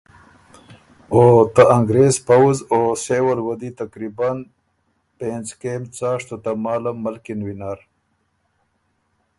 [1.11, 1.23] که
[1.53, 4.31] ته انګرېز پؤځ او سېول وه دی تقریباً
[5.17, 7.79] پېنځ کېم څاشتو تماله ملکِن وینر،